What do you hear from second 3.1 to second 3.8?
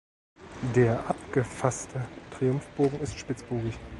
spitzbogig.